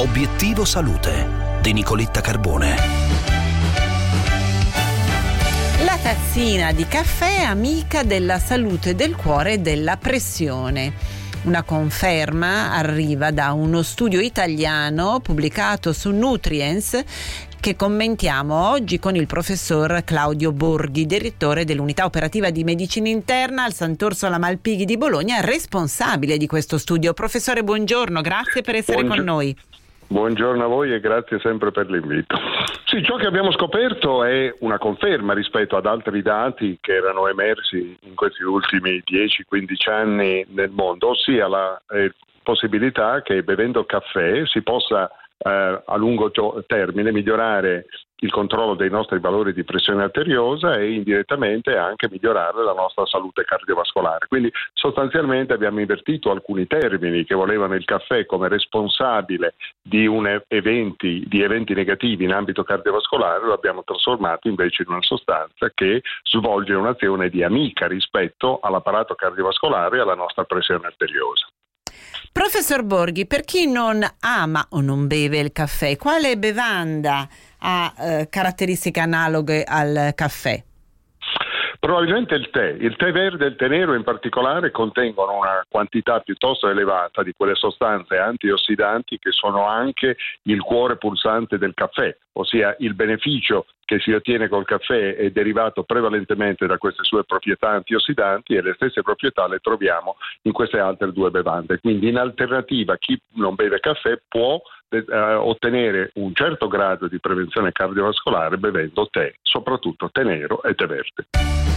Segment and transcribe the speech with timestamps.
[0.00, 2.74] Obiettivo Salute di Nicoletta Carbone.
[5.84, 10.94] La tazzina di caffè amica della salute del cuore e della pressione.
[11.42, 17.04] Una conferma arriva da uno studio italiano pubblicato su Nutrients
[17.60, 23.74] che commentiamo oggi con il professor Claudio Borghi, direttore dell'unità operativa di medicina interna al
[23.74, 27.12] Sant'Orsola Malpighi di Bologna, responsabile di questo studio.
[27.12, 29.56] Professore, buongiorno, grazie per essere Buongio- con noi.
[30.12, 32.36] Buongiorno a voi e grazie sempre per l'invito.
[32.86, 37.96] Sì, ciò che abbiamo scoperto è una conferma rispetto ad altri dati che erano emersi
[38.00, 44.62] in questi ultimi 10-15 anni nel mondo, ossia la eh, possibilità che bevendo caffè si
[44.62, 45.08] possa
[45.42, 46.30] eh, a lungo
[46.66, 47.86] termine migliorare
[48.22, 53.44] il controllo dei nostri valori di pressione arteriosa e indirettamente anche migliorare la nostra salute
[53.44, 54.26] cardiovascolare.
[54.28, 60.06] Quindi sostanzialmente abbiamo invertito alcuni termini che volevano il caffè come responsabile di,
[60.48, 66.02] eventi, di eventi negativi in ambito cardiovascolare, lo abbiamo trasformato invece in una sostanza che
[66.24, 71.49] svolge un'azione di amica rispetto all'apparato cardiovascolare e alla nostra pressione arteriosa.
[72.60, 77.26] Professor Borghi, per chi non ama o non beve il caffè, quale bevanda
[77.60, 80.62] ha eh, caratteristiche analoghe al caffè?
[81.78, 86.20] Probabilmente il tè, il tè verde e il tè nero in particolare contengono una quantità
[86.20, 92.76] piuttosto elevata di quelle sostanze antiossidanti che sono anche il cuore pulsante del caffè, ossia
[92.78, 98.54] il beneficio che si ottiene col caffè è derivato prevalentemente da queste sue proprietà antiossidanti
[98.54, 101.80] e le stesse proprietà le troviamo in queste altre due bevande.
[101.80, 107.72] Quindi in alternativa chi non beve caffè può eh, ottenere un certo grado di prevenzione
[107.72, 111.69] cardiovascolare bevendo tè, soprattutto tè nero e tè verde.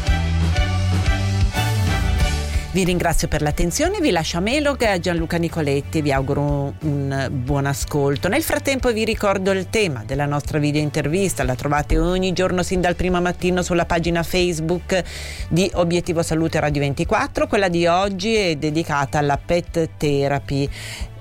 [2.73, 7.27] Vi ringrazio per l'attenzione, vi lascio a Melog e a Gianluca Nicoletti, vi auguro un
[7.29, 8.27] buon ascolto.
[8.29, 12.81] Nel frattempo vi ricordo il tema della nostra video intervista, la trovate ogni giorno sin
[12.81, 15.03] dal primo mattino sulla pagina Facebook
[15.49, 20.67] di Obiettivo Salute Radio 24, quella di oggi è dedicata alla PET Therapy.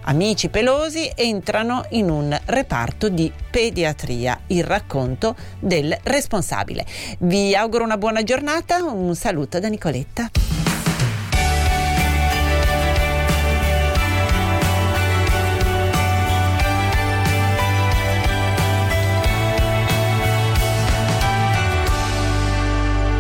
[0.05, 6.87] Amici pelosi entrano in un reparto di pediatria, il racconto del responsabile.
[7.19, 10.31] Vi auguro una buona giornata, un saluto da Nicoletta.